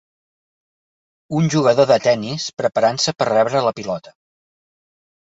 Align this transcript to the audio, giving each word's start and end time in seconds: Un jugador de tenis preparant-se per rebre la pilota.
Un 1.39 1.49
jugador 1.55 1.85
de 1.91 1.97
tenis 2.05 2.45
preparant-se 2.61 3.13
per 3.19 3.27
rebre 3.29 3.61
la 3.67 3.75
pilota. 3.81 4.15